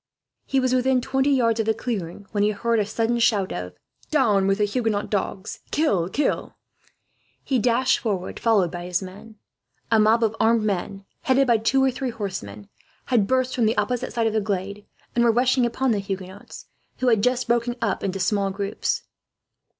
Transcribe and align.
He 0.47 0.59
was 0.59 0.73
within 0.73 0.99
twenty 0.99 1.29
yards 1.29 1.59
of 1.59 1.67
the 1.67 1.75
clearing 1.75 2.25
when 2.31 2.41
he 2.41 2.49
heard 2.49 2.79
a 2.79 2.87
sudden 2.87 3.19
shout 3.19 3.51
of: 3.53 3.73
"Down 4.09 4.47
with 4.47 4.57
the 4.57 4.65
Huguenot 4.65 5.11
dogs! 5.11 5.59
Kill! 5.69 6.09
Kill!" 6.09 6.55
He 7.43 7.59
dashed 7.59 7.99
forward, 7.99 8.39
followed 8.39 8.71
by 8.71 8.85
his 8.85 9.03
men. 9.03 9.35
A 9.91 9.99
mob 9.99 10.23
of 10.23 10.35
armed 10.39 10.63
men, 10.63 11.05
headed 11.21 11.45
by 11.45 11.59
two 11.59 11.83
or 11.83 11.91
three 11.91 12.09
horsemen, 12.09 12.67
had 13.13 13.27
burst 13.27 13.53
from 13.53 13.67
the 13.67 13.77
opposite 13.77 14.11
side 14.11 14.25
of 14.25 14.33
the 14.33 14.41
glade 14.41 14.87
and 15.15 15.23
were 15.23 15.31
rushing 15.31 15.67
upon 15.67 15.91
the 15.91 15.99
Huguenots, 15.99 16.65
who 16.97 17.09
had 17.09 17.21
just 17.21 17.47
broken 17.47 17.75
up 17.79 18.03
into 18.03 18.19
small 18.19 18.49
groups. 18.49 19.03